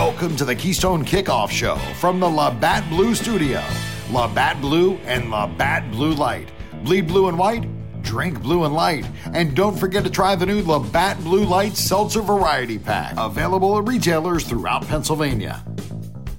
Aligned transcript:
Welcome 0.00 0.34
to 0.36 0.46
the 0.46 0.54
Keystone 0.54 1.04
Kickoff 1.04 1.50
Show 1.50 1.76
from 1.96 2.20
the 2.20 2.26
Labatt 2.26 2.88
Blue 2.88 3.14
Studio. 3.14 3.62
Labatt 4.10 4.58
Blue 4.58 4.94
and 5.04 5.30
Labatt 5.30 5.90
Blue 5.90 6.14
Light. 6.14 6.50
Bleed 6.84 7.06
blue 7.06 7.28
and 7.28 7.38
white, 7.38 7.68
drink 8.02 8.40
blue 8.40 8.64
and 8.64 8.72
light. 8.72 9.06
And 9.34 9.54
don't 9.54 9.78
forget 9.78 10.02
to 10.04 10.08
try 10.08 10.34
the 10.36 10.46
new 10.46 10.62
Labatt 10.62 11.22
Blue 11.22 11.44
Light 11.44 11.76
Seltzer 11.76 12.22
Variety 12.22 12.78
Pack, 12.78 13.12
available 13.18 13.76
at 13.76 13.86
retailers 13.86 14.44
throughout 14.44 14.88
Pennsylvania. 14.88 15.62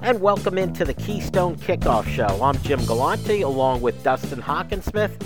And 0.02 0.20
welcome 0.21 0.57
into 0.57 0.84
the 0.84 0.96
Keystone 0.96 1.55
Kickoff 1.55 2.07
Show. 2.07 2.41
I'm 2.43 2.59
Jim 2.64 2.84
Galante 2.86 3.43
along 3.43 3.82
with 3.82 4.02
Dustin 4.02 4.41
Hockensmith. 4.41 5.23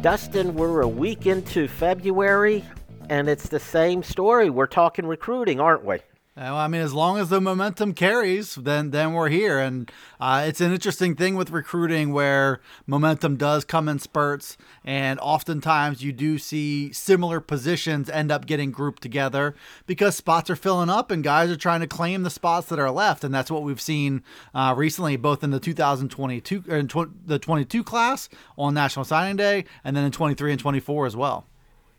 Dustin, 0.00 0.56
we're 0.56 0.80
a 0.80 0.88
week 0.88 1.26
into 1.26 1.68
February, 1.68 2.64
and 3.08 3.28
it's 3.28 3.48
the 3.48 3.60
same 3.60 4.02
story. 4.02 4.50
We're 4.50 4.66
talking 4.66 5.06
recruiting, 5.06 5.60
aren't 5.60 5.84
we? 5.84 5.98
Well, 6.38 6.54
I 6.54 6.68
mean, 6.68 6.82
as 6.82 6.94
long 6.94 7.18
as 7.18 7.30
the 7.30 7.40
momentum 7.40 7.94
carries, 7.94 8.54
then 8.54 8.92
then 8.92 9.12
we're 9.12 9.28
here, 9.28 9.58
and 9.58 9.90
uh, 10.20 10.44
it's 10.46 10.60
an 10.60 10.72
interesting 10.72 11.16
thing 11.16 11.34
with 11.34 11.50
recruiting 11.50 12.12
where 12.12 12.60
momentum 12.86 13.36
does 13.36 13.64
come 13.64 13.88
in 13.88 13.98
spurts, 13.98 14.56
and 14.84 15.18
oftentimes 15.18 16.04
you 16.04 16.12
do 16.12 16.38
see 16.38 16.92
similar 16.92 17.40
positions 17.40 18.08
end 18.08 18.30
up 18.30 18.46
getting 18.46 18.70
grouped 18.70 19.02
together 19.02 19.56
because 19.84 20.14
spots 20.14 20.48
are 20.48 20.54
filling 20.54 20.88
up 20.88 21.10
and 21.10 21.24
guys 21.24 21.50
are 21.50 21.56
trying 21.56 21.80
to 21.80 21.88
claim 21.88 22.22
the 22.22 22.30
spots 22.30 22.68
that 22.68 22.78
are 22.78 22.92
left, 22.92 23.24
and 23.24 23.34
that's 23.34 23.50
what 23.50 23.64
we've 23.64 23.80
seen 23.80 24.22
uh, 24.54 24.72
recently, 24.76 25.16
both 25.16 25.42
in 25.42 25.50
the 25.50 25.58
2022 25.58 26.62
or 26.68 26.76
in 26.76 26.86
tw- 26.86 27.26
the 27.26 27.40
22 27.40 27.82
class 27.82 28.28
on 28.56 28.74
National 28.74 29.04
Signing 29.04 29.34
Day, 29.34 29.64
and 29.82 29.96
then 29.96 30.04
in 30.04 30.12
23 30.12 30.52
and 30.52 30.60
24 30.60 31.06
as 31.06 31.16
well. 31.16 31.47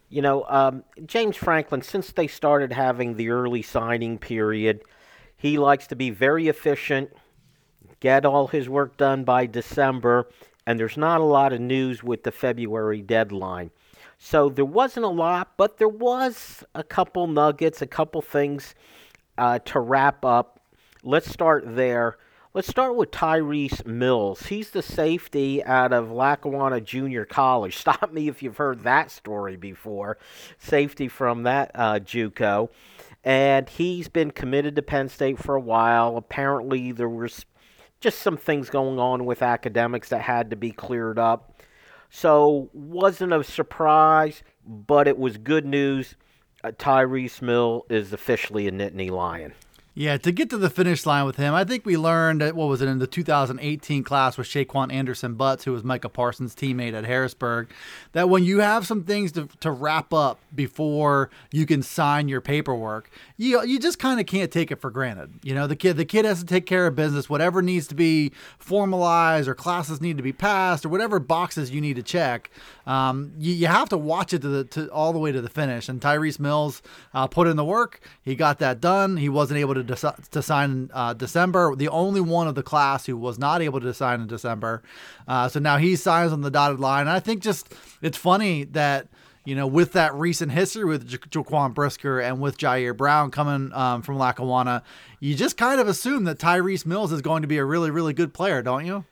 You 0.10 0.24
know, 0.24 0.44
um, 0.50 0.84
James 1.06 1.38
Franklin, 1.38 1.82
since 1.82 2.12
they 2.12 2.28
started 2.28 2.74
having 2.74 3.16
the 3.16 3.30
early 3.30 3.62
signing 3.62 4.18
period, 4.18 4.82
he 5.38 5.58
likes 5.58 5.88
to 5.88 5.96
be 5.96 6.10
very 6.10 6.48
efficient, 6.48 7.12
get 8.00 8.26
all 8.26 8.48
his 8.48 8.68
work 8.68 8.98
done 8.98 9.24
by 9.24 9.46
December, 9.46 10.30
and 10.66 10.80
there's 10.80 10.98
not 10.98 11.22
a 11.22 11.26
lot 11.26 11.54
of 11.54 11.62
news 11.62 12.04
with 12.04 12.24
the 12.24 12.32
February 12.32 13.02
deadline. 13.02 13.70
So 14.18 14.50
there 14.50 14.66
wasn't 14.66 15.06
a 15.06 15.10
lot, 15.10 15.54
but 15.58 15.78
there 15.78 15.88
was 15.88 16.64
a 16.76 16.84
couple 16.84 17.28
nuggets, 17.28 17.82
a 17.82 17.88
couple 17.88 18.22
things 18.22 18.76
uh, 19.38 19.60
to 19.60 19.80
wrap 19.80 20.26
up. 20.26 20.60
Let's 21.04 21.32
start 21.32 21.64
there. 21.66 22.18
Let's 22.52 22.68
start 22.68 22.96
with 22.96 23.12
Tyrese 23.12 23.86
Mills. 23.86 24.48
He's 24.48 24.72
the 24.72 24.82
safety 24.82 25.64
out 25.64 25.94
of 25.94 26.10
Lackawanna 26.12 26.82
Junior 26.82 27.24
College. 27.24 27.78
Stop 27.78 28.12
me 28.12 28.28
if 28.28 28.42
you've 28.42 28.58
heard 28.58 28.82
that 28.82 29.12
story 29.12 29.56
before. 29.56 30.18
Safety 30.58 31.08
from 31.08 31.44
that 31.44 31.70
uh, 31.76 32.00
JUCO, 32.00 32.70
and 33.24 33.70
he's 33.70 34.08
been 34.08 34.32
committed 34.32 34.76
to 34.78 34.82
Penn 34.82 35.10
State 35.10 35.38
for 35.38 35.54
a 35.54 35.62
while. 35.62 36.18
Apparently, 36.18 36.92
there 36.92 37.08
was 37.08 37.46
just 38.00 38.18
some 38.18 38.36
things 38.36 38.72
going 38.72 38.98
on 38.98 39.26
with 39.26 39.44
academics 39.44 40.10
that 40.10 40.22
had 40.22 40.50
to 40.50 40.56
be 40.56 40.72
cleared 40.72 41.20
up. 41.20 41.62
So, 42.10 42.72
wasn't 42.74 43.32
a 43.32 43.44
surprise, 43.44 44.42
but 44.66 45.08
it 45.08 45.20
was 45.20 45.38
good 45.38 45.68
news. 45.68 46.16
Uh, 46.64 46.72
Tyrese 46.72 47.44
Mill 47.44 47.86
is 47.92 48.12
officially 48.12 48.68
a 48.68 48.72
Nittany 48.72 49.12
Lion. 49.12 49.54
Yeah, 50.00 50.16
to 50.16 50.32
get 50.32 50.50
to 50.52 50.58
the 50.58 50.70
finish 50.70 51.06
line 51.06 51.26
with 51.26 51.36
him, 51.36 51.54
I 51.54 51.66
think 51.66 51.86
we 51.86 51.98
learned 51.98 52.40
that, 52.40 52.56
what 52.56 52.70
was 52.70 52.82
it, 52.82 52.88
in 52.88 53.00
the 53.00 53.06
2018 53.06 54.02
class 54.02 54.38
with 54.38 54.48
Shaquan 54.48 54.94
Anderson 54.94 55.34
Butts, 55.34 55.66
who 55.66 55.74
was 55.74 55.84
Micah 55.84 56.08
Parsons' 56.08 56.56
teammate 56.56 56.94
at 56.94 57.04
Harrisburg, 57.04 57.70
that 58.14 58.30
when 58.30 58.46
you 58.46 58.60
have 58.60 58.88
some 58.88 59.04
things 59.04 59.34
to, 59.34 59.50
to 59.60 59.70
wrap 59.72 60.14
up 60.14 60.40
before 60.56 61.30
you 61.52 61.66
can 61.66 61.84
sign 61.84 62.30
your 62.30 62.40
paperwork, 62.40 63.12
you 63.36 63.62
you 63.66 63.78
just 63.78 64.00
kind 64.00 64.22
of 64.22 64.26
can't 64.26 64.54
take 64.54 64.72
it 64.72 64.80
for 64.80 64.90
granted. 64.90 65.34
You 65.44 65.54
know, 65.54 65.68
the 65.68 65.76
kid 65.76 65.98
the 65.98 66.06
kid 66.06 66.24
has 66.24 66.40
to 66.40 66.46
take 66.46 66.66
care 66.66 66.88
of 66.88 66.96
business, 66.96 67.30
whatever 67.30 67.62
needs 67.62 67.86
to 67.88 67.96
be 67.96 68.32
formalized 68.58 69.50
or 69.50 69.54
classes 69.54 70.00
need 70.00 70.16
to 70.16 70.24
be 70.24 70.32
passed 70.32 70.86
or 70.86 70.90
whatever 70.90 71.20
boxes 71.20 71.72
you 71.72 71.82
need 71.82 71.98
to 71.98 72.04
check. 72.04 72.50
Um, 72.88 73.34
you, 73.38 73.54
you 73.54 73.68
have 73.68 73.90
to 73.90 73.98
watch 73.98 74.34
it 74.34 74.42
to 74.44 74.48
the 74.48 74.64
to 74.64 74.90
all 74.92 75.12
the 75.12 75.20
way 75.20 75.34
to 75.34 75.42
the 75.42 75.50
finish. 75.50 75.90
And 75.90 76.00
Tyrese 76.00 76.40
Mills 76.40 76.82
uh, 77.14 77.28
put 77.28 77.48
in 77.48 77.58
the 77.58 77.66
work. 77.66 78.00
He 78.22 78.36
got 78.36 78.60
that 78.60 78.80
done. 78.80 79.18
He 79.18 79.28
wasn't 79.28 79.60
able 79.60 79.74
to 79.74 79.89
to 79.96 80.42
sign 80.42 80.72
in 80.72 80.92
uh, 80.94 81.14
December. 81.14 81.76
The 81.76 81.90
only 81.90 82.22
one 82.22 82.48
of 82.48 82.56
the 82.56 82.64
class 82.64 83.06
who 83.06 83.18
was 83.18 83.40
not 83.40 83.62
able 83.62 83.80
to 83.82 83.94
sign 83.94 84.22
in 84.22 84.28
December. 84.28 84.84
Uh, 85.28 85.48
so 85.50 85.60
now 85.60 85.78
he 85.78 85.96
signs 85.96 86.32
on 86.32 86.42
the 86.42 86.52
dotted 86.52 86.80
line. 86.80 87.02
And 87.02 87.10
I 87.10 87.20
think 87.20 87.42
just 87.42 87.74
it's 88.02 88.18
funny 88.18 88.64
that 88.66 89.08
you 89.46 89.56
know, 89.56 89.66
with 89.66 89.94
that 89.94 90.14
recent 90.14 90.52
history 90.52 90.86
with 90.86 91.10
ja- 91.10 91.18
Jaquan 91.18 91.74
Brisker 91.74 92.20
and 92.20 92.40
with 92.40 92.58
Jair 92.58 92.96
Brown 92.96 93.32
coming 93.32 93.74
um, 93.74 94.04
from 94.04 94.18
Lackawanna, 94.18 94.84
you 95.20 95.34
just 95.34 95.58
kind 95.58 95.82
of 95.82 95.88
assume 95.88 96.26
that 96.26 96.38
Tyrese 96.38 96.86
Mills 96.86 97.12
is 97.12 97.22
going 97.22 97.42
to 97.42 97.48
be 97.48 97.58
a 97.58 97.66
really, 97.66 97.90
really 97.90 98.14
good 98.14 98.32
player, 98.34 98.62
don't 98.62 98.86
you? 98.86 99.06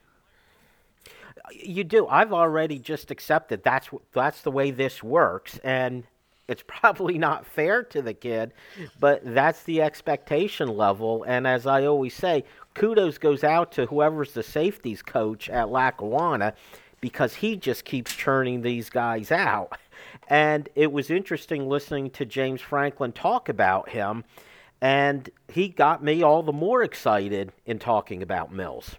You 1.51 1.83
do. 1.83 2.07
I've 2.07 2.33
already 2.33 2.77
just 2.77 3.09
accepted 3.09 3.63
that's 3.63 3.89
that's 4.13 4.41
the 4.41 4.51
way 4.51 4.69
this 4.69 5.01
works, 5.01 5.59
and 5.63 6.03
it's 6.47 6.63
probably 6.65 7.17
not 7.17 7.45
fair 7.45 7.83
to 7.83 8.01
the 8.01 8.13
kid, 8.13 8.53
but 8.99 9.21
that's 9.23 9.63
the 9.63 9.81
expectation 9.81 10.69
level. 10.69 11.23
And 11.23 11.45
as 11.45 11.67
I 11.67 11.85
always 11.85 12.13
say, 12.13 12.43
kudos 12.73 13.17
goes 13.17 13.43
out 13.43 13.71
to 13.73 13.85
whoever's 13.87 14.33
the 14.33 14.43
safeties 14.43 15.01
coach 15.01 15.49
at 15.49 15.69
Lackawanna 15.69 16.53
because 17.01 17.35
he 17.35 17.55
just 17.55 17.85
keeps 17.85 18.15
churning 18.15 18.61
these 18.61 18.89
guys 18.89 19.31
out. 19.31 19.77
And 20.29 20.69
it 20.75 20.91
was 20.91 21.09
interesting 21.09 21.67
listening 21.67 22.09
to 22.11 22.25
James 22.25 22.61
Franklin 22.61 23.11
talk 23.11 23.49
about 23.49 23.89
him, 23.89 24.23
and 24.81 25.29
he 25.47 25.69
got 25.69 26.03
me 26.03 26.21
all 26.21 26.43
the 26.43 26.53
more 26.53 26.83
excited 26.83 27.51
in 27.65 27.79
talking 27.79 28.21
about 28.21 28.51
Mills. 28.51 28.95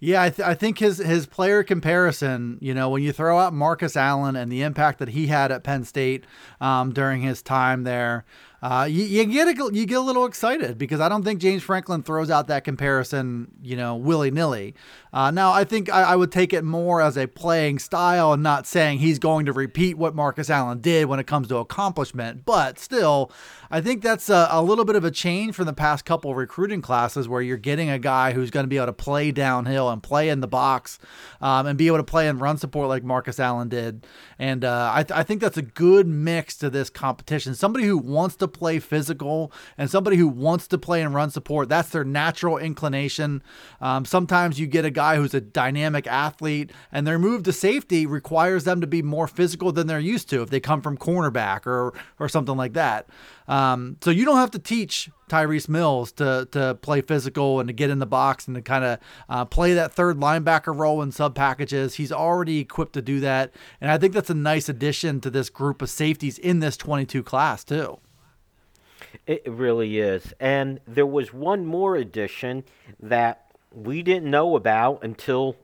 Yeah, 0.00 0.22
I, 0.22 0.30
th- 0.30 0.46
I, 0.46 0.54
think 0.54 0.78
his 0.78 0.98
his 0.98 1.26
player 1.26 1.64
comparison, 1.64 2.58
you 2.60 2.72
know, 2.72 2.88
when 2.88 3.02
you 3.02 3.12
throw 3.12 3.40
out 3.40 3.52
Marcus 3.52 3.96
Allen 3.96 4.36
and 4.36 4.50
the 4.50 4.62
impact 4.62 5.00
that 5.00 5.08
he 5.08 5.26
had 5.26 5.50
at 5.50 5.64
Penn 5.64 5.84
State 5.84 6.24
um, 6.60 6.92
during 6.92 7.22
his 7.22 7.42
time 7.42 7.82
there, 7.82 8.24
uh, 8.60 8.88
you, 8.90 9.04
you, 9.04 9.24
get 9.26 9.46
a, 9.46 9.70
you 9.72 9.86
get 9.86 9.98
a 9.98 10.00
little 10.00 10.24
excited 10.24 10.78
because 10.78 11.00
I 11.00 11.08
don't 11.08 11.22
think 11.22 11.40
James 11.40 11.62
Franklin 11.62 12.02
throws 12.02 12.28
out 12.28 12.48
that 12.48 12.64
comparison, 12.64 13.52
you 13.62 13.76
know, 13.76 13.94
willy 13.94 14.32
nilly. 14.32 14.74
Uh, 15.12 15.30
now, 15.30 15.52
I 15.52 15.64
think 15.64 15.92
I, 15.92 16.02
I, 16.02 16.16
would 16.16 16.32
take 16.32 16.52
it 16.52 16.64
more 16.64 17.00
as 17.00 17.16
a 17.16 17.26
playing 17.26 17.78
style 17.78 18.32
and 18.32 18.42
not 18.42 18.66
saying 18.66 18.98
he's 18.98 19.18
going 19.18 19.46
to 19.46 19.52
repeat 19.52 19.96
what 19.96 20.14
Marcus 20.14 20.50
Allen 20.50 20.80
did 20.80 21.06
when 21.06 21.18
it 21.18 21.26
comes 21.26 21.48
to 21.48 21.56
accomplishment. 21.56 22.44
But 22.44 22.78
still, 22.78 23.30
I 23.70 23.80
think 23.80 24.02
that's 24.02 24.28
a, 24.28 24.48
a 24.50 24.62
little 24.62 24.84
bit 24.84 24.96
of 24.96 25.04
a 25.04 25.10
change 25.10 25.54
from 25.54 25.66
the 25.66 25.72
past 25.72 26.04
couple 26.04 26.34
recruiting 26.34 26.82
classes 26.82 27.28
where 27.28 27.40
you're 27.40 27.56
getting 27.56 27.88
a 27.88 27.98
guy 27.98 28.32
who's 28.32 28.50
going 28.50 28.64
to 28.64 28.68
be 28.68 28.76
able 28.76 28.86
to 28.86 28.92
play 28.92 29.30
downhill 29.30 29.88
and 29.88 30.02
play 30.02 30.28
in 30.28 30.40
the 30.40 30.48
box 30.48 30.98
um, 31.40 31.66
and 31.66 31.78
be 31.78 31.86
able 31.86 31.98
to 31.98 32.04
play 32.04 32.28
in 32.28 32.38
run 32.38 32.58
support 32.58 32.88
like 32.88 33.04
Marcus 33.04 33.38
Allen 33.38 33.68
did. 33.68 34.06
And 34.38 34.64
uh, 34.64 34.90
I, 34.92 35.04
th- 35.04 35.18
I 35.18 35.22
think 35.22 35.40
that's 35.40 35.56
a 35.56 35.62
good 35.62 36.06
mix 36.06 36.56
to 36.58 36.70
this 36.70 36.90
competition. 36.90 37.54
Somebody 37.54 37.86
who 37.86 37.96
wants 37.96 38.36
to 38.36 38.47
play 38.48 38.78
physical 38.78 39.52
and 39.76 39.90
somebody 39.90 40.16
who 40.16 40.28
wants 40.28 40.66
to 40.68 40.78
play 40.78 41.02
and 41.02 41.14
run 41.14 41.30
support, 41.30 41.68
that's 41.68 41.90
their 41.90 42.04
natural 42.04 42.58
inclination. 42.58 43.42
Um, 43.80 44.04
sometimes 44.04 44.58
you 44.58 44.66
get 44.66 44.84
a 44.84 44.90
guy 44.90 45.16
who's 45.16 45.34
a 45.34 45.40
dynamic 45.40 46.06
athlete, 46.06 46.70
and 46.92 47.06
their 47.06 47.18
move 47.18 47.42
to 47.44 47.52
safety 47.52 48.06
requires 48.06 48.64
them 48.64 48.80
to 48.80 48.86
be 48.86 49.02
more 49.02 49.28
physical 49.28 49.72
than 49.72 49.86
they're 49.86 49.98
used 49.98 50.28
to 50.30 50.42
if 50.42 50.50
they 50.50 50.60
come 50.60 50.82
from 50.82 50.96
cornerback 50.96 51.66
or 51.66 51.92
or 52.18 52.28
something 52.28 52.56
like 52.56 52.72
that. 52.74 53.08
Um, 53.46 53.96
so 54.02 54.10
you 54.10 54.24
don't 54.24 54.36
have 54.36 54.50
to 54.52 54.58
teach 54.58 55.10
Tyrese 55.28 55.68
Mills 55.68 56.12
to 56.12 56.48
to 56.52 56.76
play 56.80 57.00
physical 57.00 57.60
and 57.60 57.68
to 57.68 57.72
get 57.72 57.90
in 57.90 57.98
the 57.98 58.06
box 58.06 58.46
and 58.46 58.54
to 58.56 58.62
kind 58.62 58.84
of 58.84 58.98
uh, 59.28 59.44
play 59.44 59.74
that 59.74 59.92
third 59.92 60.18
linebacker 60.18 60.76
role 60.76 61.02
in 61.02 61.12
sub 61.12 61.34
packages. 61.34 61.94
He's 61.94 62.12
already 62.12 62.58
equipped 62.58 62.92
to 62.94 63.02
do 63.02 63.20
that, 63.20 63.52
and 63.80 63.90
I 63.90 63.98
think 63.98 64.12
that's 64.12 64.30
a 64.30 64.34
nice 64.34 64.68
addition 64.68 65.20
to 65.22 65.30
this 65.30 65.50
group 65.50 65.82
of 65.82 65.90
safeties 65.90 66.38
in 66.38 66.60
this 66.60 66.76
22 66.76 67.22
class 67.22 67.64
too. 67.64 67.98
It 69.26 69.42
really 69.46 69.98
is. 69.98 70.32
And 70.40 70.80
there 70.86 71.06
was 71.06 71.32
one 71.32 71.66
more 71.66 71.96
addition 71.96 72.64
that 73.00 73.50
we 73.72 74.02
didn't 74.02 74.30
know 74.30 74.56
about 74.56 75.02
until 75.02 75.56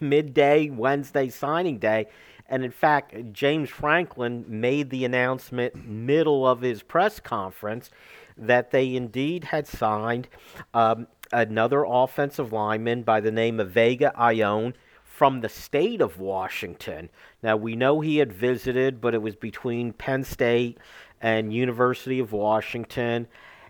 midday 0.00 0.70
Wednesday 0.70 1.28
signing 1.28 1.78
day. 1.78 2.06
And 2.48 2.64
in 2.64 2.70
fact, 2.70 3.32
James 3.32 3.68
Franklin 3.68 4.44
made 4.48 4.90
the 4.90 5.04
announcement 5.04 5.86
middle 5.86 6.48
of 6.48 6.62
his 6.62 6.82
press 6.82 7.20
conference 7.20 7.90
that 8.36 8.70
they 8.70 8.94
indeed 8.94 9.44
had 9.44 9.66
signed 9.66 10.28
um, 10.72 11.08
another 11.32 11.84
offensive 11.86 12.52
lineman 12.52 13.02
by 13.02 13.20
the 13.20 13.30
name 13.30 13.60
of 13.60 13.70
Vega 13.70 14.12
Ioane 14.16 14.72
from 15.04 15.40
the 15.40 15.48
state 15.48 16.00
of 16.00 16.20
Washington. 16.20 17.10
Now 17.42 17.56
we 17.56 17.74
know 17.74 18.00
he 18.00 18.18
had 18.18 18.32
visited, 18.32 19.00
but 19.00 19.14
it 19.14 19.20
was 19.20 19.34
between 19.34 19.92
Penn 19.92 20.24
State 20.24 20.78
and 21.20 21.52
University 21.52 22.18
of 22.18 22.32
Washington, 22.32 23.26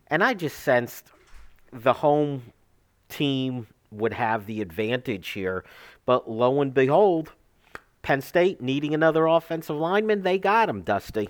and 0.09 0.23
I 0.23 0.35
just 0.35 0.59
sensed 0.59 1.11
the 1.73 1.93
home 1.95 2.53
team 3.09 3.67
would 3.91 4.13
have 4.13 4.47
the 4.47 4.61
advantage 4.61 5.29
here. 5.31 5.65
But 6.05 6.31
lo 6.31 6.61
and 6.61 6.73
behold, 6.73 7.33
Penn 8.03 8.21
State 8.21 8.61
needing 8.61 8.95
another 8.95 9.27
offensive 9.27 9.77
lineman, 9.77 10.23
they 10.23 10.39
got 10.39 10.69
him, 10.69 10.83
Dusty. 10.83 11.29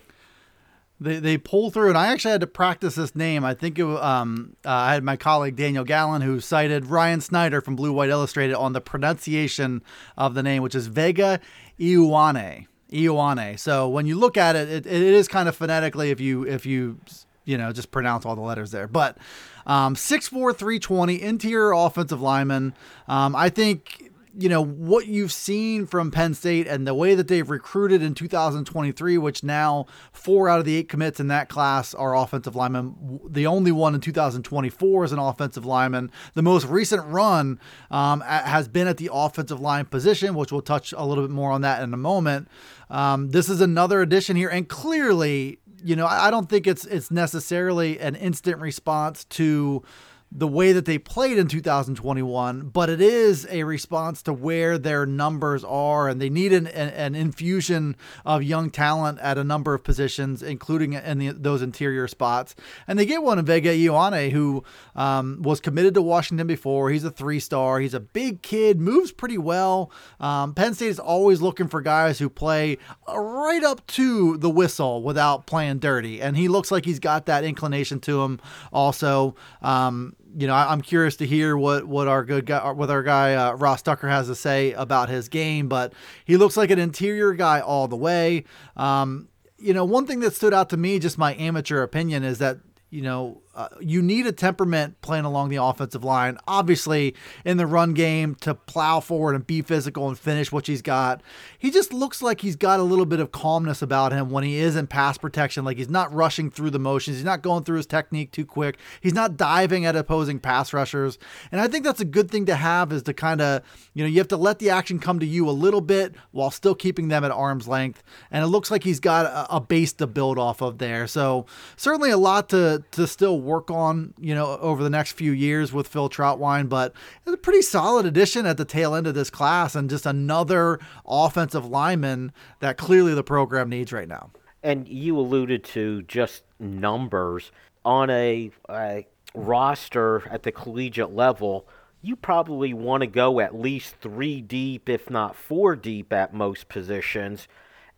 They, 1.00 1.20
they 1.20 1.38
pull 1.38 1.70
through, 1.70 1.90
and 1.90 1.98
I 1.98 2.08
actually 2.08 2.32
had 2.32 2.40
to 2.40 2.48
practice 2.48 2.96
this 2.96 3.14
name. 3.14 3.44
I 3.44 3.54
think 3.54 3.78
it, 3.78 3.84
um, 3.84 4.56
uh, 4.64 4.70
I 4.70 4.94
had 4.94 5.04
my 5.04 5.16
colleague 5.16 5.54
Daniel 5.54 5.84
Gallen 5.84 6.22
who 6.22 6.40
cited 6.40 6.86
Ryan 6.86 7.20
Snyder 7.20 7.60
from 7.60 7.76
Blue 7.76 7.92
White 7.92 8.10
Illustrated 8.10 8.56
on 8.56 8.72
the 8.72 8.80
pronunciation 8.80 9.82
of 10.16 10.34
the 10.34 10.42
name, 10.42 10.62
which 10.62 10.74
is 10.74 10.88
Vega 10.88 11.38
Ioane. 11.78 12.66
Ioane. 12.92 13.58
So 13.58 13.88
when 13.88 14.06
you 14.06 14.16
look 14.16 14.36
at 14.36 14.56
it, 14.56 14.68
it, 14.68 14.86
it 14.86 15.02
is 15.02 15.28
kind 15.28 15.48
of 15.48 15.56
phonetically 15.56 16.10
if 16.10 16.20
you 16.20 16.44
if 16.44 16.66
you 16.66 16.98
you 17.44 17.58
know 17.58 17.72
just 17.72 17.90
pronounce 17.90 18.24
all 18.24 18.34
the 18.34 18.42
letters 18.42 18.70
there. 18.70 18.86
But 18.86 19.18
um, 19.66 19.94
6'4", 19.94 20.56
320, 20.56 21.20
interior 21.20 21.72
offensive 21.72 22.22
lineman. 22.22 22.74
Um, 23.06 23.36
I 23.36 23.50
think 23.50 24.10
you 24.38 24.48
know 24.48 24.64
what 24.64 25.08
you've 25.08 25.32
seen 25.32 25.84
from 25.84 26.12
Penn 26.12 26.32
State 26.32 26.68
and 26.68 26.86
the 26.86 26.94
way 26.94 27.16
that 27.16 27.26
they've 27.26 27.50
recruited 27.50 28.02
in 28.02 28.14
2023, 28.14 29.18
which 29.18 29.42
now 29.42 29.86
four 30.12 30.48
out 30.48 30.60
of 30.60 30.64
the 30.64 30.76
eight 30.76 30.88
commits 30.88 31.18
in 31.18 31.26
that 31.26 31.48
class 31.48 31.92
are 31.92 32.14
offensive 32.14 32.54
linemen. 32.54 33.18
The 33.28 33.48
only 33.48 33.72
one 33.72 33.96
in 33.96 34.00
2024 34.00 35.04
is 35.04 35.10
an 35.10 35.18
offensive 35.18 35.66
lineman. 35.66 36.12
The 36.34 36.42
most 36.42 36.66
recent 36.66 37.04
run 37.06 37.58
um, 37.90 38.20
has 38.20 38.68
been 38.68 38.86
at 38.86 38.98
the 38.98 39.10
offensive 39.12 39.58
line 39.58 39.86
position, 39.86 40.36
which 40.36 40.52
we'll 40.52 40.60
touch 40.60 40.92
a 40.96 41.04
little 41.04 41.24
bit 41.24 41.32
more 41.32 41.50
on 41.50 41.62
that 41.62 41.82
in 41.82 41.92
a 41.92 41.96
moment. 41.98 42.46
Um, 42.90 43.30
this 43.30 43.48
is 43.48 43.60
another 43.60 44.02
addition 44.02 44.36
here, 44.36 44.48
and 44.48 44.68
clearly, 44.68 45.58
you 45.82 45.96
know, 45.96 46.06
I 46.06 46.30
don't 46.30 46.48
think 46.48 46.68
it's 46.68 46.84
it's 46.86 47.10
necessarily 47.10 47.98
an 47.98 48.14
instant 48.14 48.60
response 48.60 49.24
to 49.24 49.82
the 50.30 50.46
way 50.46 50.72
that 50.72 50.84
they 50.84 50.98
played 50.98 51.38
in 51.38 51.48
2021, 51.48 52.68
but 52.68 52.90
it 52.90 53.00
is 53.00 53.46
a 53.50 53.64
response 53.64 54.22
to 54.22 54.32
where 54.32 54.76
their 54.76 55.06
numbers 55.06 55.64
are, 55.64 56.06
and 56.06 56.20
they 56.20 56.28
need 56.28 56.52
an, 56.52 56.66
an, 56.66 57.14
infusion 57.14 57.96
of 58.26 58.42
young 58.42 58.68
talent 58.70 59.18
at 59.20 59.38
a 59.38 59.44
number 59.44 59.72
of 59.72 59.82
positions, 59.82 60.42
including 60.42 60.92
in 60.92 61.18
the, 61.18 61.30
those 61.30 61.62
interior 61.62 62.06
spots. 62.06 62.54
And 62.86 62.98
they 62.98 63.06
get 63.06 63.22
one 63.22 63.38
in 63.38 63.46
Vega 63.46 63.70
Ioane, 63.70 64.30
who 64.30 64.64
um, 64.94 65.40
was 65.40 65.60
committed 65.60 65.94
to 65.94 66.02
Washington 66.02 66.46
before. 66.46 66.90
He's 66.90 67.04
a 67.04 67.10
three 67.10 67.40
star. 67.40 67.80
He's 67.80 67.94
a 67.94 68.00
big 68.00 68.42
kid, 68.42 68.78
moves 68.78 69.12
pretty 69.12 69.38
well. 69.38 69.90
Um, 70.20 70.54
Penn 70.54 70.74
State 70.74 70.88
is 70.88 70.98
always 70.98 71.40
looking 71.40 71.68
for 71.68 71.80
guys 71.80 72.18
who 72.18 72.28
play 72.28 72.76
right 73.08 73.64
up 73.64 73.86
to 73.88 74.36
the 74.36 74.50
whistle 74.50 75.02
without 75.02 75.46
playing 75.46 75.78
dirty, 75.78 76.20
and 76.20 76.36
he 76.36 76.48
looks 76.48 76.70
like 76.70 76.84
he's 76.84 76.98
got 76.98 77.24
that 77.26 77.44
inclination 77.44 77.98
to 78.00 78.22
him. 78.22 78.40
Also. 78.72 79.34
Um, 79.62 80.16
you 80.38 80.46
know, 80.46 80.54
I, 80.54 80.72
am 80.72 80.82
curious 80.82 81.16
to 81.16 81.26
hear 81.26 81.56
what 81.56 81.84
what 81.86 82.06
our 82.06 82.24
good 82.24 82.46
guy, 82.46 82.70
what 82.70 82.90
our 82.90 83.02
guy 83.02 83.34
uh, 83.34 83.54
Ross 83.54 83.82
Tucker 83.82 84.08
has 84.08 84.28
to 84.28 84.36
say 84.36 84.72
about 84.72 85.08
his 85.08 85.28
game. 85.28 85.68
But 85.68 85.94
he 86.24 86.36
looks 86.36 86.56
like 86.56 86.70
an 86.70 86.78
interior 86.78 87.32
guy 87.32 87.58
all 87.58 87.88
the 87.88 87.96
way. 87.96 88.44
Um, 88.76 89.28
you 89.58 89.74
know, 89.74 89.84
one 89.84 90.06
thing 90.06 90.20
that 90.20 90.36
stood 90.36 90.54
out 90.54 90.70
to 90.70 90.76
me, 90.76 91.00
just 91.00 91.18
my 91.18 91.34
amateur 91.34 91.82
opinion, 91.82 92.22
is 92.22 92.38
that 92.38 92.58
you 92.90 93.02
know 93.02 93.42
uh, 93.58 93.68
you 93.80 94.00
need 94.00 94.24
a 94.24 94.30
temperament 94.30 95.00
playing 95.00 95.24
along 95.24 95.48
the 95.48 95.56
offensive 95.56 96.04
line. 96.04 96.38
Obviously, 96.46 97.16
in 97.44 97.56
the 97.56 97.66
run 97.66 97.92
game 97.92 98.36
to 98.36 98.54
plow 98.54 99.00
forward 99.00 99.34
and 99.34 99.44
be 99.48 99.62
physical 99.62 100.06
and 100.06 100.16
finish 100.16 100.52
what 100.52 100.68
he's 100.68 100.80
got. 100.80 101.20
He 101.58 101.72
just 101.72 101.92
looks 101.92 102.22
like 102.22 102.40
he's 102.40 102.54
got 102.54 102.78
a 102.78 102.84
little 102.84 103.04
bit 103.04 103.18
of 103.18 103.32
calmness 103.32 103.82
about 103.82 104.12
him 104.12 104.30
when 104.30 104.44
he 104.44 104.58
is 104.58 104.76
in 104.76 104.86
pass 104.86 105.18
protection. 105.18 105.64
Like 105.64 105.76
he's 105.76 105.88
not 105.88 106.14
rushing 106.14 106.52
through 106.52 106.70
the 106.70 106.78
motions. 106.78 107.16
He's 107.16 107.24
not 107.24 107.42
going 107.42 107.64
through 107.64 107.78
his 107.78 107.86
technique 107.86 108.30
too 108.30 108.46
quick. 108.46 108.78
He's 109.00 109.12
not 109.12 109.36
diving 109.36 109.84
at 109.84 109.96
opposing 109.96 110.38
pass 110.38 110.72
rushers. 110.72 111.18
And 111.50 111.60
I 111.60 111.66
think 111.66 111.82
that's 111.82 112.00
a 112.00 112.04
good 112.04 112.30
thing 112.30 112.46
to 112.46 112.54
have 112.54 112.92
is 112.92 113.02
to 113.02 113.12
kind 113.12 113.40
of, 113.40 113.62
you 113.92 114.04
know, 114.04 114.08
you 114.08 114.18
have 114.18 114.28
to 114.28 114.36
let 114.36 114.60
the 114.60 114.70
action 114.70 115.00
come 115.00 115.18
to 115.18 115.26
you 115.26 115.48
a 115.48 115.50
little 115.50 115.80
bit 115.80 116.14
while 116.30 116.52
still 116.52 116.76
keeping 116.76 117.08
them 117.08 117.24
at 117.24 117.32
arm's 117.32 117.66
length. 117.66 118.04
And 118.30 118.44
it 118.44 118.46
looks 118.46 118.70
like 118.70 118.84
he's 118.84 119.00
got 119.00 119.26
a, 119.26 119.56
a 119.56 119.60
base 119.60 119.94
to 119.94 120.06
build 120.06 120.38
off 120.38 120.62
of 120.62 120.78
there. 120.78 121.08
So 121.08 121.46
certainly 121.76 122.10
a 122.10 122.18
lot 122.18 122.48
to, 122.50 122.84
to 122.92 123.08
still 123.08 123.47
work 123.48 123.70
on, 123.70 124.14
you 124.20 124.34
know, 124.34 124.58
over 124.58 124.82
the 124.82 124.90
next 124.90 125.12
few 125.12 125.32
years 125.32 125.72
with 125.72 125.88
Phil 125.88 126.08
Trautwein, 126.08 126.68
but 126.68 126.92
it's 127.26 127.34
a 127.34 127.36
pretty 127.36 127.62
solid 127.62 128.06
addition 128.06 128.46
at 128.46 128.56
the 128.56 128.64
tail 128.64 128.94
end 128.94 129.06
of 129.06 129.14
this 129.14 129.30
class 129.30 129.74
and 129.74 129.90
just 129.90 130.06
another 130.06 130.78
offensive 131.06 131.66
lineman 131.66 132.32
that 132.60 132.76
clearly 132.76 133.14
the 133.14 133.24
program 133.24 133.68
needs 133.68 133.92
right 133.92 134.08
now. 134.08 134.30
And 134.62 134.86
you 134.86 135.18
alluded 135.18 135.64
to 135.64 136.02
just 136.02 136.42
numbers 136.60 137.50
on 137.84 138.10
a, 138.10 138.50
a 138.68 139.06
roster 139.34 140.28
at 140.28 140.42
the 140.42 140.52
collegiate 140.52 141.14
level. 141.14 141.66
You 142.02 142.16
probably 142.16 142.74
want 142.74 143.00
to 143.00 143.06
go 143.06 143.40
at 143.40 143.58
least 143.58 143.96
three 144.00 144.40
deep, 144.40 144.88
if 144.88 145.10
not 145.10 145.34
four 145.34 145.74
deep, 145.74 146.12
at 146.12 146.34
most 146.34 146.68
positions. 146.68 147.48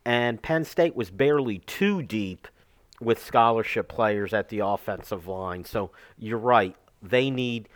And 0.05 0.41
Penn 0.41 0.65
State 0.65 0.97
was 0.97 1.11
barely 1.11 1.59
two 1.59 2.03
deep 2.03 2.49
with 3.01 3.25
scholarship 3.25 3.89
players 3.89 4.35
at 4.35 4.49
the 4.49 4.61
offensive 4.61 5.27
line. 5.27 5.65
So 5.65 5.91
you're 6.19 6.39
right. 6.39 6.77
They 7.03 7.31
need 7.31 7.69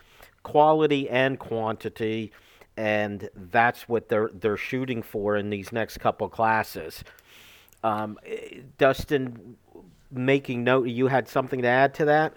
quality 0.43 1.09
and 1.09 1.39
quantity, 1.39 2.31
and 2.77 3.29
that's 3.35 3.89
what 3.89 4.09
they're 4.09 4.29
they're 4.33 4.57
shooting 4.57 5.01
for 5.01 5.35
in 5.35 5.49
these 5.49 5.71
next 5.71 5.97
couple 5.97 6.29
classes. 6.29 7.03
Um, 7.83 8.17
Dustin, 8.77 9.57
making 10.11 10.63
note, 10.63 10.87
you 10.87 11.07
had 11.07 11.27
something 11.27 11.61
to 11.61 11.67
add 11.67 11.93
to 11.95 12.05
that? 12.05 12.33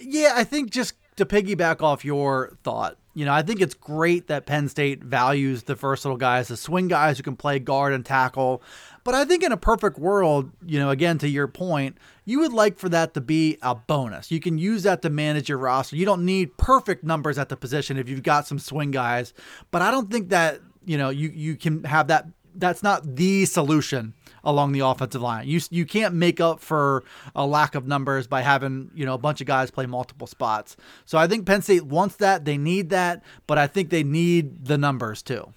Yeah, 0.00 0.32
I 0.34 0.44
think 0.44 0.70
just 0.70 0.94
to 1.16 1.26
piggyback 1.26 1.82
off 1.82 2.04
your 2.04 2.56
thought, 2.62 2.96
you 3.14 3.24
know, 3.26 3.32
I 3.32 3.42
think 3.42 3.60
it's 3.60 3.74
great 3.74 4.28
that 4.28 4.46
Penn 4.46 4.68
State 4.68 5.04
values 5.04 5.64
the 5.64 5.74
versatile 5.74 6.16
guys, 6.16 6.48
the 6.48 6.56
swing 6.56 6.88
guys 6.88 7.18
who 7.18 7.22
can 7.22 7.36
play 7.36 7.58
guard 7.58 7.92
and 7.92 8.04
tackle. 8.06 8.62
But 9.04 9.14
I 9.14 9.24
think 9.24 9.42
in 9.42 9.52
a 9.52 9.56
perfect 9.56 9.98
world, 9.98 10.50
you 10.64 10.78
know, 10.78 10.90
again, 10.90 11.18
to 11.18 11.28
your 11.28 11.46
point, 11.46 11.98
you 12.24 12.40
would 12.40 12.52
like 12.52 12.78
for 12.78 12.88
that 12.88 13.12
to 13.14 13.20
be 13.20 13.58
a 13.60 13.74
bonus. 13.74 14.30
You 14.30 14.40
can 14.40 14.56
use 14.56 14.84
that 14.84 15.02
to 15.02 15.10
manage 15.10 15.48
your 15.48 15.58
roster. 15.58 15.96
You 15.96 16.06
don't 16.06 16.24
need 16.24 16.56
perfect 16.56 17.04
numbers 17.04 17.36
at 17.36 17.48
the 17.48 17.56
position 17.56 17.98
if 17.98 18.08
you've 18.08 18.22
got 18.22 18.46
some 18.46 18.58
swing 18.58 18.92
guys. 18.92 19.34
But 19.70 19.82
I 19.82 19.90
don't 19.90 20.10
think 20.10 20.30
that, 20.30 20.60
you 20.84 20.96
know, 20.96 21.10
you, 21.10 21.28
you 21.28 21.56
can 21.56 21.84
have 21.84 22.08
that. 22.08 22.26
That's 22.54 22.82
not 22.82 23.16
the 23.16 23.44
solution 23.46 24.14
along 24.44 24.72
the 24.72 24.80
offensive 24.80 25.22
line. 25.22 25.46
You 25.46 25.60
you 25.70 25.86
can't 25.86 26.14
make 26.14 26.40
up 26.40 26.60
for 26.60 27.04
a 27.34 27.46
lack 27.46 27.74
of 27.74 27.86
numbers 27.86 28.26
by 28.26 28.42
having 28.42 28.90
you 28.94 29.06
know 29.06 29.14
a 29.14 29.18
bunch 29.18 29.40
of 29.40 29.46
guys 29.46 29.70
play 29.70 29.86
multiple 29.86 30.26
spots. 30.26 30.76
So 31.04 31.18
I 31.18 31.26
think 31.26 31.46
Penn 31.46 31.62
State 31.62 31.86
wants 31.86 32.16
that. 32.16 32.44
They 32.44 32.58
need 32.58 32.90
that, 32.90 33.22
but 33.46 33.58
I 33.58 33.66
think 33.66 33.90
they 33.90 34.02
need 34.04 34.66
the 34.66 34.78
numbers 34.78 35.22
too. 35.22 35.52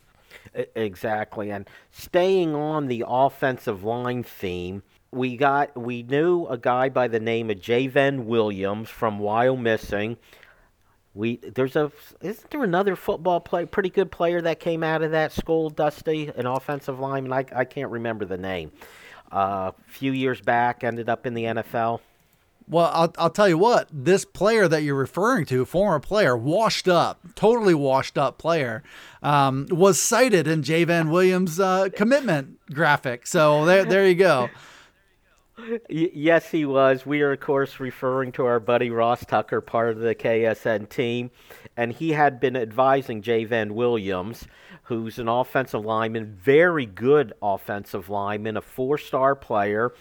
Exactly, 0.76 1.52
and 1.52 1.68
staying 1.92 2.56
on 2.56 2.88
the 2.88 3.04
offensive 3.08 3.84
line 3.84 4.24
theme. 4.24 4.84
We 5.12 5.38
got 5.38 5.78
we 5.78 6.04
knew 6.04 6.46
a 6.48 6.58
guy 6.58 6.90
by 6.90 7.08
the 7.08 7.20
name 7.20 7.50
of 7.50 7.58
J'ven 7.58 8.26
Williams 8.26 8.90
from 8.90 9.20
Wyomissing 9.20 10.18
we 11.16 11.38
there's 11.38 11.76
a 11.76 11.92
isn't 12.22 12.52
there 12.52 12.64
another 12.64 12.96
football 12.96 13.40
play 13.40 13.66
pretty 13.66 13.90
good 13.90 14.12
player 14.12 14.42
that 14.42 14.60
came 14.60 14.84
out 14.84 15.02
of 15.02 15.12
that 15.12 15.32
school, 15.32 15.70
Dusty, 15.70 16.32
an 16.36 16.46
offensive 16.46 17.00
lineman. 17.00 17.34
I 17.34 17.46
I 17.56 17.66
can't 17.66 17.90
remember 17.90 18.26
the 18.26 18.38
name. 18.38 18.72
Uh, 19.32 19.72
a 19.72 19.92
few 19.92 20.12
years 20.12 20.40
back, 20.40 20.84
ended 20.84 21.10
up 21.10 21.26
in 21.26 21.34
the 21.34 21.46
NFL. 21.46 22.00
Well, 22.68 22.92
I'll, 22.94 23.14
I'll 23.18 23.30
tell 23.30 23.48
you 23.48 23.58
what, 23.58 23.88
this 23.92 24.26
player 24.26 24.68
that 24.68 24.82
you're 24.82 24.96
referring 24.96 25.46
to, 25.48 25.66
former 25.66 26.00
player, 26.00 26.36
washed 26.36 26.88
up, 26.88 27.20
totally 27.36 27.76
washed 27.76 28.18
up 28.18 28.40
player, 28.40 28.82
um, 29.22 29.68
was 29.70 30.02
cited 30.02 30.48
in 30.48 30.64
J'ven 30.64 31.12
Williams' 31.12 31.60
uh, 31.60 31.90
commitment 31.96 32.60
graphic. 32.74 33.28
So 33.28 33.66
there, 33.66 33.86
there 33.86 34.08
you 34.08 34.16
go 34.16 34.50
yes, 35.90 36.52
he 36.52 36.66
was. 36.66 37.06
We 37.06 37.22
are, 37.22 37.32
of 37.32 37.40
course, 37.40 37.80
referring 37.80 38.32
to 38.34 38.46
our 38.46 38.60
buddy 38.60 38.90
Ross 38.90 39.26
Tucker, 39.26 39.62
part 39.62 39.90
of 39.90 40.00
the 40.00 40.16
KSN 40.16 40.90
team. 40.90 41.32
And 41.78 41.94
he 41.94 42.12
had 42.12 42.40
been 42.40 42.56
advising 42.56 43.22
J'ven 43.22 43.72
Williams, 43.72 44.46
who's 44.84 45.20
an 45.20 45.28
offensive 45.28 45.84
lineman, 45.86 46.38
very 46.42 46.86
good 46.86 47.34
offensive 47.42 48.10
lineman, 48.10 48.58
a 48.58 48.62
four 48.62 48.98
star 48.98 49.36
player. 49.36 49.94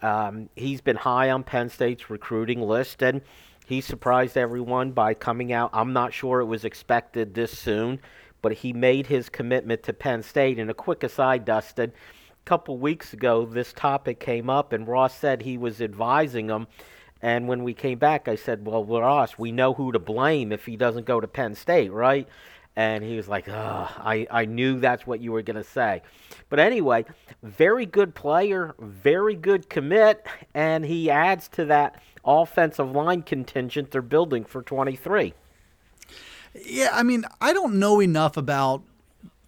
Um, 0.00 0.48
he's 0.56 0.80
been 0.80 0.96
high 0.96 1.30
on 1.30 1.44
Penn 1.44 1.68
State's 1.68 2.08
recruiting 2.08 2.62
list, 2.62 3.02
and 3.02 3.20
he 3.66 3.80
surprised 3.80 4.36
everyone 4.36 4.92
by 4.92 5.14
coming 5.14 5.52
out. 5.52 5.70
I'm 5.72 5.92
not 5.92 6.12
sure 6.12 6.40
it 6.40 6.46
was 6.46 6.64
expected 6.64 7.34
this 7.34 7.56
soon, 7.56 8.00
but 8.42 8.52
he 8.52 8.72
made 8.72 9.06
his 9.06 9.28
commitment 9.28 9.82
to 9.84 9.92
Penn 9.92 10.22
State. 10.22 10.58
And 10.58 10.70
a 10.70 10.74
quick 10.74 11.02
aside, 11.02 11.44
Dustin 11.44 11.92
couple 12.50 12.76
weeks 12.78 13.12
ago, 13.12 13.46
this 13.46 13.72
topic 13.72 14.18
came 14.18 14.50
up, 14.50 14.72
and 14.72 14.88
Ross 14.88 15.16
said 15.16 15.40
he 15.40 15.56
was 15.56 15.80
advising 15.80 16.48
him. 16.48 16.66
And 17.22 17.46
when 17.46 17.62
we 17.62 17.74
came 17.74 18.00
back, 18.00 18.26
I 18.26 18.34
said, 18.34 18.66
"Well, 18.66 18.84
Ross, 18.84 19.38
we 19.38 19.52
know 19.52 19.72
who 19.72 19.92
to 19.92 20.00
blame 20.00 20.50
if 20.50 20.66
he 20.66 20.76
doesn't 20.76 21.06
go 21.06 21.20
to 21.20 21.28
Penn 21.28 21.54
State, 21.54 21.92
right?" 21.92 22.26
And 22.74 23.04
he 23.04 23.16
was 23.16 23.28
like, 23.28 23.48
I, 23.48 24.26
I 24.32 24.46
knew 24.46 24.80
that's 24.80 25.06
what 25.06 25.20
you 25.20 25.30
were 25.30 25.42
going 25.42 25.62
to 25.62 25.70
say. 25.78 26.02
But 26.48 26.58
anyway, 26.58 27.04
very 27.44 27.86
good 27.86 28.16
player, 28.16 28.74
very 28.80 29.36
good 29.36 29.70
commit, 29.70 30.26
and 30.52 30.84
he 30.84 31.08
adds 31.08 31.46
to 31.50 31.66
that 31.66 32.02
offensive 32.24 32.90
line 32.90 33.22
contingent 33.22 33.92
they're 33.92 34.02
building 34.02 34.44
for 34.44 34.62
23. 34.62 35.34
Yeah, 36.64 36.90
I 36.92 37.04
mean, 37.04 37.26
I 37.40 37.52
don't 37.52 37.78
know 37.78 38.00
enough 38.02 38.36
about 38.36 38.82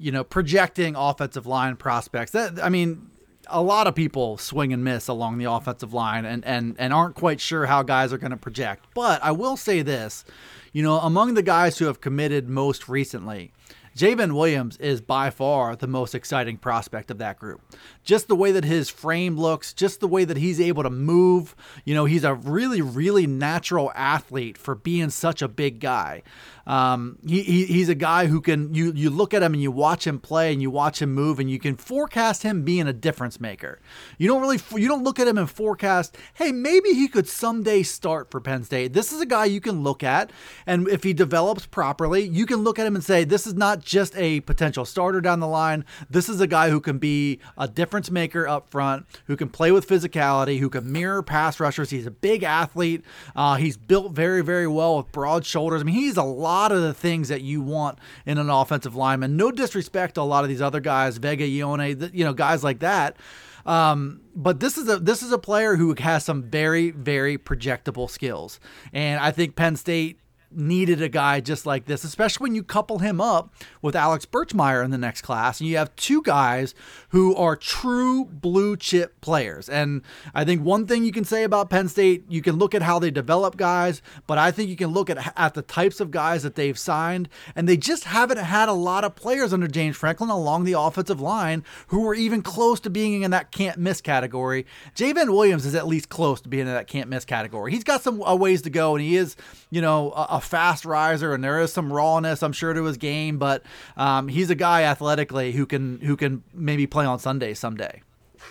you 0.02 0.12
know, 0.12 0.24
projecting 0.24 0.96
offensive 0.96 1.46
line 1.46 1.76
prospects. 1.76 2.32
That 2.32 2.62
I 2.62 2.68
mean, 2.68 3.10
a 3.46 3.62
lot 3.62 3.86
of 3.86 3.94
people 3.94 4.36
swing 4.38 4.72
and 4.72 4.82
miss 4.82 5.08
along 5.08 5.38
the 5.38 5.50
offensive 5.50 5.92
line 5.92 6.24
and, 6.24 6.44
and, 6.44 6.76
and 6.78 6.92
aren't 6.92 7.14
quite 7.14 7.40
sure 7.40 7.66
how 7.66 7.82
guys 7.82 8.12
are 8.12 8.18
going 8.18 8.30
to 8.30 8.36
project. 8.36 8.86
But 8.94 9.22
I 9.22 9.32
will 9.32 9.56
say 9.56 9.82
this 9.82 10.24
you 10.72 10.82
know, 10.82 10.98
among 11.00 11.34
the 11.34 11.42
guys 11.42 11.78
who 11.78 11.84
have 11.84 12.00
committed 12.00 12.48
most 12.48 12.88
recently, 12.88 13.52
J'ven 13.96 14.32
Williams 14.32 14.76
is 14.78 15.00
by 15.00 15.30
far 15.30 15.76
the 15.76 15.86
most 15.86 16.14
exciting 16.14 16.56
prospect 16.56 17.10
of 17.10 17.18
that 17.18 17.38
group. 17.38 17.60
Just 18.04 18.28
the 18.28 18.36
way 18.36 18.52
that 18.52 18.64
his 18.64 18.88
frame 18.88 19.36
looks, 19.36 19.72
just 19.72 20.00
the 20.00 20.08
way 20.08 20.24
that 20.24 20.36
he's 20.36 20.60
able 20.60 20.82
to 20.82 20.90
move. 20.90 21.54
You 21.84 21.94
know, 21.94 22.04
he's 22.04 22.24
a 22.24 22.34
really, 22.34 22.80
really 22.80 23.26
natural 23.26 23.92
athlete 23.94 24.56
for 24.56 24.74
being 24.74 25.10
such 25.10 25.42
a 25.42 25.48
big 25.48 25.80
guy. 25.80 26.22
Um, 26.66 27.18
he, 27.26 27.42
he, 27.42 27.64
he's 27.66 27.88
a 27.88 27.94
guy 27.94 28.26
who 28.26 28.40
can 28.40 28.72
you 28.72 28.92
you 28.92 29.10
look 29.10 29.34
at 29.34 29.42
him 29.42 29.52
and 29.52 29.62
you 29.62 29.72
watch 29.72 30.06
him 30.06 30.20
play 30.20 30.52
and 30.52 30.62
you 30.62 30.70
watch 30.70 31.02
him 31.02 31.12
move 31.12 31.40
and 31.40 31.50
you 31.50 31.58
can 31.58 31.76
forecast 31.76 32.44
him 32.44 32.62
being 32.62 32.86
a 32.86 32.92
difference 32.92 33.40
maker. 33.40 33.80
You 34.16 34.28
don't 34.28 34.40
really 34.40 34.60
you 34.80 34.86
don't 34.86 35.02
look 35.02 35.18
at 35.18 35.26
him 35.26 35.38
and 35.38 35.50
forecast, 35.50 36.16
hey, 36.34 36.52
maybe 36.52 36.90
he 36.90 37.08
could 37.08 37.28
someday 37.28 37.82
start 37.82 38.30
for 38.30 38.40
Penn 38.40 38.62
State. 38.62 38.92
This 38.92 39.12
is 39.12 39.20
a 39.20 39.26
guy 39.26 39.46
you 39.46 39.60
can 39.60 39.82
look 39.82 40.04
at, 40.04 40.30
and 40.64 40.88
if 40.88 41.02
he 41.02 41.12
develops 41.12 41.66
properly, 41.66 42.22
you 42.22 42.46
can 42.46 42.58
look 42.58 42.78
at 42.78 42.86
him 42.86 42.94
and 42.94 43.04
say, 43.04 43.24
this 43.24 43.46
is 43.46 43.54
not 43.54 43.81
just 43.82 44.16
a 44.16 44.40
potential 44.40 44.84
starter 44.84 45.20
down 45.20 45.40
the 45.40 45.46
line. 45.46 45.84
This 46.08 46.28
is 46.28 46.40
a 46.40 46.46
guy 46.46 46.70
who 46.70 46.80
can 46.80 46.98
be 46.98 47.40
a 47.56 47.68
difference 47.68 48.10
maker 48.10 48.46
up 48.48 48.70
front, 48.70 49.06
who 49.26 49.36
can 49.36 49.48
play 49.48 49.72
with 49.72 49.86
physicality, 49.86 50.58
who 50.58 50.70
can 50.70 50.90
mirror 50.90 51.22
pass 51.22 51.60
rushers. 51.60 51.90
He's 51.90 52.06
a 52.06 52.10
big 52.10 52.42
athlete. 52.42 53.04
Uh, 53.34 53.56
he's 53.56 53.76
built 53.76 54.12
very, 54.12 54.42
very 54.42 54.66
well 54.66 54.96
with 54.96 55.12
broad 55.12 55.44
shoulders. 55.44 55.82
I 55.82 55.84
mean, 55.84 55.94
he's 55.94 56.16
a 56.16 56.22
lot 56.22 56.72
of 56.72 56.82
the 56.82 56.94
things 56.94 57.28
that 57.28 57.42
you 57.42 57.60
want 57.60 57.98
in 58.26 58.38
an 58.38 58.50
offensive 58.50 58.94
lineman. 58.94 59.36
No 59.36 59.50
disrespect 59.50 60.14
to 60.14 60.20
a 60.20 60.22
lot 60.22 60.44
of 60.44 60.48
these 60.48 60.62
other 60.62 60.80
guys, 60.80 61.18
Vega, 61.18 61.44
Ioane, 61.44 62.10
you 62.12 62.24
know, 62.24 62.32
guys 62.32 62.64
like 62.64 62.80
that. 62.80 63.16
Um, 63.64 64.20
but 64.34 64.60
this 64.60 64.76
is 64.76 64.88
a 64.88 64.98
this 64.98 65.22
is 65.22 65.30
a 65.30 65.38
player 65.38 65.76
who 65.76 65.94
has 65.98 66.24
some 66.24 66.42
very 66.42 66.90
very 66.90 67.38
projectable 67.38 68.10
skills, 68.10 68.58
and 68.92 69.20
I 69.20 69.30
think 69.30 69.54
Penn 69.54 69.76
State 69.76 70.18
needed 70.56 71.02
a 71.02 71.08
guy 71.08 71.40
just 71.40 71.66
like 71.66 71.86
this, 71.86 72.04
especially 72.04 72.44
when 72.44 72.54
you 72.54 72.62
couple 72.62 72.98
him 72.98 73.20
up 73.20 73.52
with 73.80 73.96
Alex 73.96 74.26
Birchmeier 74.26 74.84
in 74.84 74.90
the 74.90 74.98
next 74.98 75.22
class. 75.22 75.60
And 75.60 75.68
you 75.68 75.76
have 75.76 75.94
two 75.96 76.22
guys 76.22 76.74
who 77.10 77.34
are 77.36 77.56
true 77.56 78.24
blue 78.24 78.76
chip 78.76 79.20
players. 79.20 79.68
And 79.68 80.02
I 80.34 80.44
think 80.44 80.62
one 80.62 80.86
thing 80.86 81.04
you 81.04 81.12
can 81.12 81.24
say 81.24 81.44
about 81.44 81.70
Penn 81.70 81.88
State, 81.88 82.24
you 82.28 82.42
can 82.42 82.56
look 82.56 82.74
at 82.74 82.82
how 82.82 82.98
they 82.98 83.10
develop 83.10 83.56
guys, 83.56 84.02
but 84.26 84.38
I 84.38 84.50
think 84.50 84.68
you 84.68 84.76
can 84.76 84.90
look 84.90 85.10
at, 85.10 85.32
at 85.36 85.54
the 85.54 85.62
types 85.62 86.00
of 86.00 86.10
guys 86.10 86.42
that 86.42 86.54
they've 86.54 86.78
signed. 86.78 87.28
And 87.54 87.68
they 87.68 87.76
just 87.76 88.04
haven't 88.04 88.38
had 88.38 88.68
a 88.68 88.72
lot 88.72 89.04
of 89.04 89.14
players 89.14 89.52
under 89.52 89.68
James 89.68 89.96
Franklin 89.96 90.30
along 90.30 90.64
the 90.64 90.78
offensive 90.78 91.20
line 91.20 91.64
who 91.88 92.02
were 92.02 92.14
even 92.14 92.42
close 92.42 92.80
to 92.80 92.90
being 92.90 93.22
in 93.22 93.30
that 93.30 93.52
can't 93.52 93.78
miss 93.78 94.00
category. 94.00 94.66
J'ven 94.94 95.30
Williams 95.30 95.66
is 95.66 95.74
at 95.74 95.86
least 95.86 96.08
close 96.08 96.40
to 96.40 96.48
being 96.48 96.66
in 96.66 96.72
that 96.72 96.86
can't 96.86 97.08
miss 97.08 97.24
category. 97.24 97.72
He's 97.72 97.84
got 97.84 98.02
some 98.02 98.22
a 98.24 98.36
ways 98.36 98.62
to 98.62 98.70
go, 98.70 98.94
and 98.94 99.04
he 99.04 99.16
is, 99.16 99.36
you 99.70 99.80
know, 99.80 100.12
a, 100.12 100.36
a 100.36 100.40
fast 100.42 100.84
riser, 100.84 101.34
and 101.34 101.42
there 101.42 101.60
is 101.60 101.72
some 101.72 101.92
rawness, 101.92 102.42
I'm 102.42 102.52
sure, 102.52 102.72
to 102.72 102.84
his 102.84 102.96
game. 102.96 103.38
But 103.38 103.62
um, 103.96 104.28
he's 104.28 104.50
a 104.50 104.54
guy 104.54 104.82
athletically 104.82 105.52
who 105.52 105.66
can 105.66 106.00
who 106.00 106.16
can 106.16 106.42
maybe 106.52 106.86
play 106.86 107.04
on 107.04 107.18
Sunday 107.18 107.54
someday. 107.54 108.02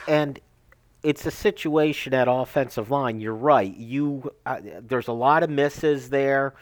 And 0.07 0.39
it's 1.03 1.25
a 1.25 1.31
situation 1.31 2.13
at 2.13 2.27
offensive 2.29 2.91
line. 2.91 3.19
You're 3.19 3.33
right. 3.33 3.75
You 3.75 4.31
uh, 4.45 4.59
there's 4.81 5.07
a 5.07 5.13
lot 5.13 5.43
of 5.43 5.49
misses 5.49 6.09
there, 6.09 6.53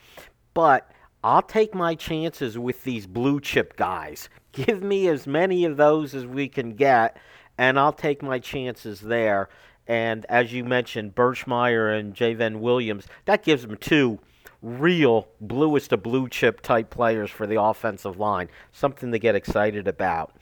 but 0.54 0.90
I'll 1.24 1.42
take 1.42 1.76
my 1.76 1.96
chances 1.96 2.58
with 2.58 2.84
these 2.84 3.06
blue 3.06 3.42
chip 3.42 3.76
guys. 3.76 4.30
Give 4.52 4.82
me 4.82 5.08
as 5.08 5.28
many 5.28 5.66
of 5.66 5.78
those 5.78 6.16
as 6.16 6.26
we 6.26 6.48
can 6.48 6.76
get, 6.76 7.18
and 7.58 7.78
I'll 7.78 7.94
take 7.94 8.24
my 8.24 8.40
chances 8.40 9.02
there. 9.02 9.50
And 9.86 10.26
as 10.28 10.54
you 10.54 10.64
mentioned, 10.64 11.16
Birchmeier 11.16 12.00
and 12.00 12.16
J'ven 12.16 12.60
Williams, 12.60 13.08
that 13.26 13.44
gives 13.44 13.64
them 13.64 13.76
two 13.78 14.20
real 14.62 15.28
bluest 15.40 15.92
of 15.94 16.04
blue 16.04 16.28
chip 16.28 16.62
type 16.62 16.90
players 16.90 17.30
for 17.30 17.48
the 17.48 17.62
offensive 17.62 18.18
line. 18.18 18.50
Something 18.72 19.12
to 19.12 19.20
get 19.20 19.36
excited 19.36 19.88
about. 19.88 20.36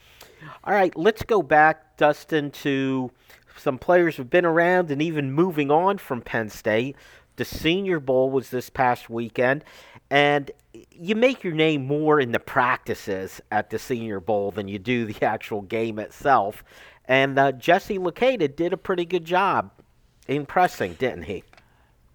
All 0.64 0.74
right, 0.74 0.96
let's 0.96 1.22
go 1.22 1.42
back, 1.42 1.96
Dustin, 1.96 2.50
to 2.52 3.10
some 3.56 3.78
players 3.78 4.16
who've 4.16 4.30
been 4.30 4.44
around 4.44 4.90
and 4.90 5.02
even 5.02 5.32
moving 5.32 5.70
on 5.70 5.98
from 5.98 6.22
Penn 6.22 6.48
State. 6.48 6.96
The 7.36 7.44
Senior 7.44 8.00
Bowl 8.00 8.30
was 8.30 8.50
this 8.50 8.70
past 8.70 9.08
weekend, 9.08 9.64
and 10.10 10.50
you 10.90 11.14
make 11.14 11.44
your 11.44 11.54
name 11.54 11.86
more 11.86 12.20
in 12.20 12.32
the 12.32 12.40
practices 12.40 13.40
at 13.50 13.70
the 13.70 13.78
Senior 13.78 14.20
Bowl 14.20 14.50
than 14.50 14.68
you 14.68 14.78
do 14.78 15.04
the 15.04 15.24
actual 15.24 15.62
game 15.62 15.98
itself. 15.98 16.64
And 17.04 17.38
uh, 17.38 17.52
Jesse 17.52 17.98
Luketa 17.98 18.54
did 18.54 18.72
a 18.72 18.76
pretty 18.76 19.04
good 19.04 19.24
job 19.24 19.70
impressing, 20.26 20.94
didn't 20.94 21.22
he? 21.22 21.44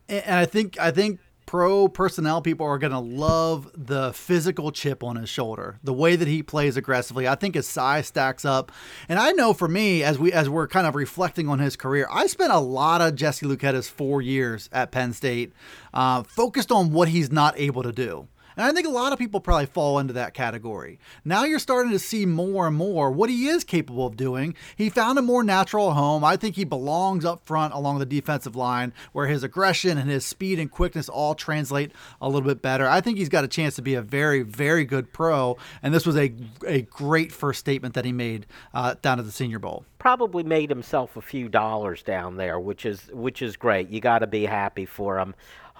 And 0.07 0.35
I 0.35 0.45
think 0.45 0.77
I 0.79 0.91
think 0.91 1.19
pro 1.45 1.87
personnel 1.87 2.41
people 2.41 2.65
are 2.65 2.77
going 2.77 2.91
to 2.91 2.99
love 2.99 3.69
the 3.75 4.13
physical 4.13 4.71
chip 4.71 5.03
on 5.03 5.15
his 5.15 5.29
shoulder, 5.29 5.79
the 5.83 5.93
way 5.93 6.15
that 6.15 6.27
he 6.27 6.43
plays 6.43 6.77
aggressively. 6.77 7.27
I 7.27 7.35
think 7.35 7.55
his 7.55 7.67
size 7.67 8.07
stacks 8.07 8.45
up, 8.45 8.71
and 9.07 9.19
I 9.19 9.31
know 9.31 9.53
for 9.53 9.67
me, 9.67 10.03
as 10.03 10.17
we 10.19 10.31
as 10.31 10.49
we're 10.49 10.67
kind 10.67 10.87
of 10.87 10.95
reflecting 10.95 11.49
on 11.49 11.59
his 11.59 11.75
career, 11.75 12.07
I 12.11 12.27
spent 12.27 12.51
a 12.51 12.59
lot 12.59 13.01
of 13.01 13.15
Jesse 13.15 13.45
Luketa's 13.45 13.89
four 13.89 14.21
years 14.21 14.69
at 14.71 14.91
Penn 14.91 15.13
State 15.13 15.53
uh, 15.93 16.23
focused 16.23 16.71
on 16.71 16.91
what 16.91 17.09
he's 17.09 17.31
not 17.31 17.59
able 17.59 17.83
to 17.83 17.91
do. 17.91 18.27
And 18.55 18.65
I 18.65 18.71
think 18.71 18.87
a 18.87 18.91
lot 18.91 19.13
of 19.13 19.19
people 19.19 19.39
probably 19.39 19.65
fall 19.65 19.99
into 19.99 20.13
that 20.13 20.33
category. 20.33 20.99
Now 21.25 21.43
you're 21.43 21.59
starting 21.59 21.91
to 21.91 21.99
see 21.99 22.25
more 22.25 22.67
and 22.67 22.75
more 22.75 23.11
what 23.11 23.29
he 23.29 23.47
is 23.47 23.63
capable 23.63 24.05
of 24.05 24.17
doing. 24.17 24.55
He 24.75 24.89
found 24.89 25.17
a 25.17 25.21
more 25.21 25.43
natural 25.43 25.93
home. 25.93 26.23
I 26.23 26.37
think 26.37 26.55
he 26.55 26.63
belongs 26.63 27.25
up 27.25 27.45
front 27.45 27.73
along 27.73 27.99
the 27.99 28.05
defensive 28.05 28.55
line 28.55 28.93
where 29.11 29.27
his 29.27 29.43
aggression 29.43 29.97
and 29.97 30.09
his 30.09 30.25
speed 30.25 30.59
and 30.59 30.69
quickness 30.69 31.09
all 31.09 31.35
translate 31.35 31.91
a 32.21 32.27
little 32.27 32.47
bit 32.47 32.61
better. 32.61 32.87
I 32.87 33.01
think 33.01 33.17
he's 33.17 33.29
got 33.29 33.43
a 33.43 33.47
chance 33.47 33.75
to 33.75 33.81
be 33.81 33.95
a 33.95 34.01
very, 34.01 34.43
very 34.43 34.85
good 34.85 35.11
pro. 35.13 35.57
And 35.81 35.93
this 35.93 36.05
was 36.05 36.17
a, 36.17 36.33
a 36.65 36.81
great 36.81 37.31
first 37.31 37.59
statement 37.59 37.93
that 37.95 38.05
he 38.05 38.11
made 38.11 38.45
uh, 38.73 38.95
down 39.01 39.19
at 39.19 39.25
the 39.25 39.31
Senior 39.31 39.59
Bowl. 39.59 39.85
Probably 39.99 40.43
made 40.43 40.69
himself 40.69 41.15
a 41.15 41.21
few 41.21 41.47
dollars 41.47 42.03
down 42.03 42.35
there, 42.35 42.59
which 42.59 42.85
is 42.85 43.09
which 43.13 43.41
is 43.41 43.55
great. 43.55 43.89
You 43.89 44.01
got 44.01 44.19
to 44.19 44.27
be 44.27 44.45
happy 44.45 44.85
for 44.85 45.17
him. 45.17 45.33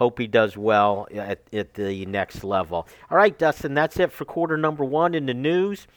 Hope 0.03 0.19
he 0.19 0.27
does 0.27 0.57
well 0.57 1.07
at, 1.15 1.43
at 1.53 1.75
the 1.75 2.05
next 2.07 2.43
level. 2.43 2.89
All 3.09 3.17
right, 3.17 3.39
Dustin, 3.39 3.73
that's 3.73 3.97
it 4.01 4.11
for 4.11 4.25
quarter 4.25 4.57
number 4.57 4.83
one 4.83 5.15
in 5.15 5.27
the 5.27 5.33
news. 5.33 5.87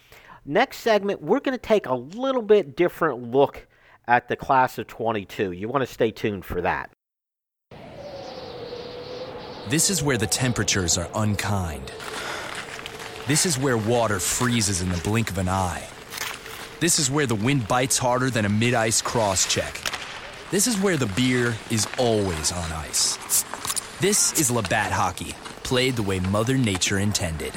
Next 0.45 0.77
segment, 0.77 1.21
we're 1.21 1.41
going 1.41 1.57
to 1.57 1.61
take 1.61 1.85
a 1.87 1.93
little 1.93 2.41
bit 2.41 2.77
different 2.77 3.33
look 3.33 3.67
at 4.07 4.29
the 4.29 4.37
class 4.37 4.77
of 4.77 4.87
22. 4.87 5.51
You 5.51 5.67
want 5.67 5.85
to 5.85 5.93
stay 5.93 6.11
tuned 6.11 6.45
for 6.45 6.61
that. 6.61 6.89
This 9.67 9.89
is 9.89 10.01
where 10.01 10.17
the 10.17 10.25
temperatures 10.25 10.97
are 10.97 11.09
unkind. 11.13 11.91
This 13.27 13.45
is 13.45 13.59
where 13.59 13.77
water 13.77 14.21
freezes 14.21 14.81
in 14.81 14.87
the 14.87 15.01
blink 15.03 15.31
of 15.31 15.37
an 15.37 15.49
eye. 15.49 15.85
This 16.79 16.97
is 16.97 17.11
where 17.11 17.25
the 17.25 17.35
wind 17.35 17.67
bites 17.67 17.97
harder 17.97 18.29
than 18.29 18.45
a 18.45 18.49
mid 18.49 18.73
ice 18.73 19.01
cross 19.01 19.53
check. 19.53 19.81
This 20.49 20.65
is 20.65 20.79
where 20.79 20.95
the 20.95 21.07
beer 21.07 21.57
is 21.69 21.85
always 21.99 22.53
on 22.53 22.71
ice. 22.71 23.43
This 23.99 24.39
is 24.39 24.51
Labatt 24.51 24.91
Hockey, 24.91 25.33
played 25.63 25.95
the 25.95 26.03
way 26.03 26.19
Mother 26.19 26.55
Nature 26.55 26.99
intended. 26.99 27.51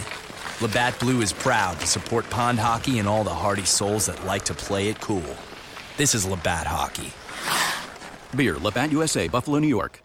Labatt 0.62 0.98
Blue 0.98 1.20
is 1.20 1.34
proud 1.34 1.78
to 1.80 1.86
support 1.86 2.30
pond 2.30 2.58
hockey 2.58 2.98
and 2.98 3.06
all 3.06 3.24
the 3.24 3.28
hardy 3.28 3.66
souls 3.66 4.06
that 4.06 4.24
like 4.24 4.46
to 4.46 4.54
play 4.54 4.88
it 4.88 4.98
cool. 5.02 5.36
This 5.98 6.14
is 6.14 6.24
Labatt 6.24 6.66
Hockey. 6.66 7.12
Beer, 8.34 8.56
Labatt 8.56 8.90
USA, 8.90 9.28
Buffalo, 9.28 9.58
New 9.58 9.68
York. 9.68 9.98